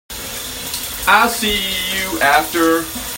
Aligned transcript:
I'll 1.07 1.29
see 1.29 1.57
you 1.59 2.21
after. 2.21 2.83